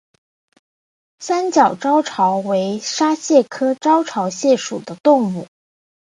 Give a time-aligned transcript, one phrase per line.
[1.19, 5.47] 三角招潮为沙蟹科招潮蟹属的动物。